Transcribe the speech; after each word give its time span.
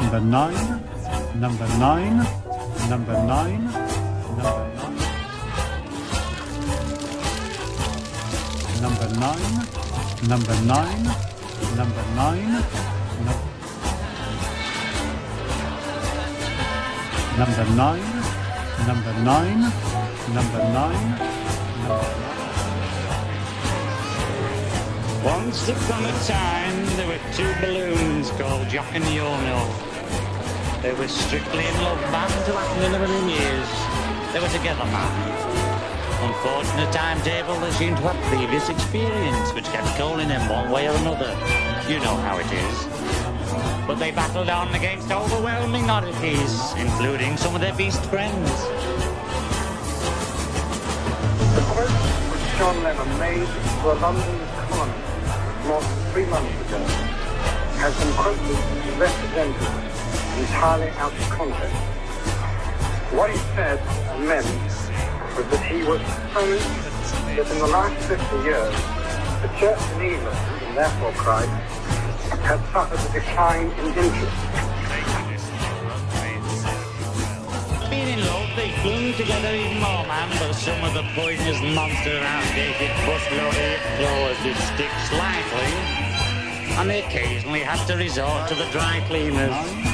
number 0.00 0.20
nine, 0.20 0.80
number 1.40 1.66
nine, 1.76 2.18
number 2.88 3.16
nine, 3.26 3.64
number 8.80 9.08
nine, 9.18 9.54
number 10.30 10.54
nine, 10.70 11.02
number 11.82 12.04
nine, 12.14 12.42
number 17.36 17.64
nine, 17.74 18.08
number 18.86 19.12
nine, 19.24 19.24
number 19.24 19.24
nine, 19.24 19.60
number 20.32 20.62
nine. 20.78 21.08
Once 25.24 25.68
upon 25.68 26.04
a 26.04 26.12
time, 26.24 26.86
there 26.96 27.08
were 27.08 27.18
two 27.34 27.52
balloons 27.60 28.30
called 28.38 28.68
Jock 28.68 28.86
and 28.94 29.04
Yono. 29.04 29.87
They 30.82 30.94
were 30.94 31.08
strictly 31.08 31.66
in 31.66 31.74
love, 31.82 32.00
bound 32.12 32.30
to 32.46 32.52
last 32.52 32.76
in 32.78 32.94
a 32.94 32.98
million 33.00 33.28
years. 33.28 33.68
They 34.32 34.38
were 34.38 34.46
together 34.46 34.84
now. 34.86 35.10
Unfortunate 36.22 36.92
timetable, 36.92 37.58
they 37.58 37.72
seemed 37.72 37.96
to 37.96 38.04
have 38.04 38.18
previous 38.30 38.68
experience, 38.68 39.52
which 39.54 39.64
kept 39.74 39.88
calling 39.98 40.28
them 40.28 40.48
one 40.48 40.70
way 40.70 40.86
or 40.86 40.94
another. 41.02 41.34
You 41.90 41.98
know 41.98 42.14
how 42.22 42.38
it 42.38 42.46
is. 42.46 42.76
But 43.88 43.96
they 43.96 44.12
battled 44.12 44.48
on 44.48 44.72
against 44.72 45.10
overwhelming 45.10 45.90
oddities, 45.90 46.72
including 46.76 47.36
some 47.36 47.56
of 47.56 47.60
their 47.60 47.74
beast 47.74 48.04
friends. 48.06 48.50
The 51.58 51.62
quote 51.74 51.90
which 52.30 52.46
John 52.56 52.80
Lennon 52.84 53.18
made 53.18 53.50
to 53.82 53.92
a 53.92 53.98
London 53.98 54.40
columnist 54.70 55.66
more 55.66 55.80
than 55.82 56.12
three 56.12 56.26
months 56.26 56.54
ago 56.68 56.78
has 57.82 57.98
been 57.98 58.12
quoted 58.14 58.56
and 58.86 59.00
represented 59.00 59.88
entirely 60.38 60.90
out 60.90 61.12
of 61.12 61.30
context. 61.30 61.74
What 63.10 63.30
he 63.30 63.38
said 63.56 63.80
and 64.14 64.28
meant 64.28 64.46
was 65.36 65.46
that 65.50 65.64
he 65.66 65.82
was 65.82 66.00
proposed 66.02 66.62
that 67.34 67.50
in 67.50 67.58
the 67.58 67.66
last 67.66 67.96
50 68.06 68.22
years, 68.46 68.74
the 69.42 69.50
Church 69.58 69.80
in 69.94 70.14
England, 70.14 70.38
and 70.66 70.76
therefore 70.76 71.12
Christ, 71.12 71.50
had 72.42 72.60
suffered 72.72 73.00
a 73.00 73.12
decline 73.12 73.70
in 73.82 73.86
interest. 73.98 74.38
Being 77.90 78.18
in 78.18 78.20
love, 78.26 78.48
they 78.54 78.70
clung 78.82 79.14
together 79.14 79.54
even 79.54 79.80
more, 79.80 80.06
man, 80.06 80.28
but 80.38 80.52
some 80.52 80.82
of 80.84 80.94
the 80.94 81.02
poisonous 81.14 81.60
monster 81.74 82.18
outdated 82.20 82.90
busloaded 83.06 83.78
claws 83.96 84.36
did 84.42 84.56
stick 84.70 84.92
slightly, 85.08 85.72
and 86.78 86.90
they 86.90 87.02
occasionally 87.02 87.60
had 87.60 87.84
to 87.86 87.96
resort 87.96 88.48
to 88.48 88.54
the 88.54 88.66
dry 88.70 89.02
cleaners. 89.08 89.87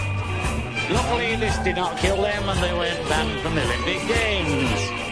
Luckily, 0.91 1.37
this 1.37 1.57
did 1.65 1.77
not 1.77 1.97
kill 1.97 2.21
them, 2.21 2.49
and 2.49 2.61
they 2.63 2.73
weren't 2.75 3.09
banned 3.09 3.41
from 3.41 3.55
the 3.55 3.65
Olympic 3.65 4.05
Games. 4.07 5.05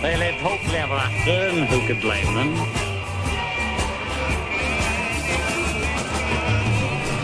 They 0.00 0.14
lived 0.14 0.38
hopefully 0.38 0.78
ever 0.78 0.94
after, 0.94 1.50
and 1.50 1.66
who 1.66 1.82
could 1.88 2.00
blame 2.00 2.30
them? 2.30 2.54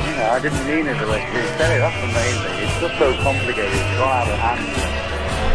You 0.02 0.18
know, 0.18 0.34
I 0.34 0.40
didn't 0.42 0.66
mean 0.66 0.90
it 0.90 0.98
way 0.98 1.22
you 1.30 1.46
said 1.54 1.70
it. 1.70 1.78
That's 1.78 2.02
amazing. 2.02 2.54
It's 2.58 2.74
just 2.82 2.98
so 2.98 3.14
complicated. 3.22 3.70
It's 3.70 4.02
out 4.02 4.26
of 4.26 4.34
hand. 4.34 4.66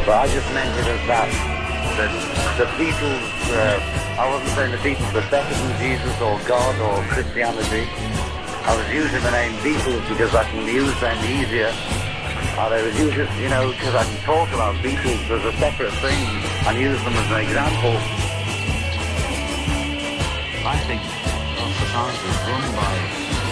But 0.07 0.15
I 0.23 0.27
just 0.31 0.47
meant 0.55 0.71
it 0.71 0.87
as 0.87 1.03
that. 1.11 1.27
That 1.99 2.11
the 2.55 2.67
Beatles, 2.79 3.27
uh, 3.51 4.23
I 4.23 4.29
wasn't 4.31 4.55
saying 4.55 4.71
the 4.71 4.79
Beatles 4.79 5.11
were 5.11 5.27
better 5.27 5.51
than 5.51 5.75
Jesus 5.83 6.15
or 6.23 6.39
God 6.47 6.79
or 6.79 7.03
Christianity. 7.11 7.91
I 8.63 8.71
was 8.71 8.87
using 8.93 9.19
the 9.19 9.31
name 9.31 9.51
Beatles 9.59 10.07
because 10.07 10.33
I 10.33 10.45
can 10.47 10.63
use 10.63 10.95
them 11.01 11.19
easier. 11.27 11.75
And 12.57 12.73
I 12.73 12.81
was 12.81 12.97
using, 12.97 13.29
you 13.37 13.49
know, 13.53 13.69
because 13.69 13.93
I 13.93 14.01
can 14.01 14.17
talk 14.25 14.49
about 14.49 14.73
Beatles 14.81 15.29
as 15.29 15.45
a 15.45 15.53
separate 15.61 15.93
thing 16.01 16.17
and 16.65 16.73
use 16.73 16.97
them 17.05 17.13
as 17.13 17.29
an 17.29 17.45
example. 17.45 17.93
I 20.65 20.73
think 20.89 20.97
our 21.05 21.71
society 21.77 22.25
is 22.33 22.39
run 22.49 22.65
by 22.73 22.93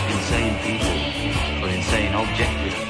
insane 0.09 0.57
people 0.65 0.97
for 1.61 1.69
insane 1.69 2.17
objectives. 2.17 2.81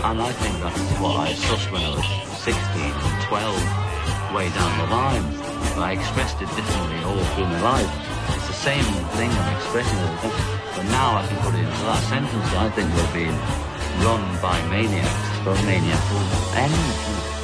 And 0.00 0.24
I 0.24 0.32
think 0.40 0.56
that's 0.64 0.80
what 0.96 1.20
I 1.20 1.36
sussed 1.36 1.68
when 1.68 1.84
I 1.84 2.00
was 2.00 2.08
16 2.40 2.56
and 2.56 3.16
12, 3.28 4.32
way 4.32 4.48
down 4.56 4.72
the 4.80 4.88
line. 4.88 5.26
I 5.76 5.92
expressed 6.00 6.40
it 6.40 6.48
differently 6.56 6.96
all 7.04 7.20
through 7.36 7.52
my 7.52 7.60
life. 7.60 7.92
It's 8.40 8.48
the 8.48 8.56
same 8.56 8.88
thing 9.20 9.28
I'm 9.28 9.56
expressing 9.60 10.00
it. 10.00 10.16
But 10.80 10.88
now 10.88 11.20
I 11.20 11.26
can 11.28 11.36
put 11.44 11.52
it 11.52 11.60
into 11.60 11.84
that 11.92 12.02
sentence. 12.08 12.48
that 12.56 12.56
I 12.56 12.70
think 12.72 12.88
we're 12.96 13.12
being 13.12 13.36
run 14.00 14.22
by 14.40 14.60
maniacs. 14.68 15.64
Maniacs 15.64 16.10
will 16.12 16.54
end. 16.56 17.41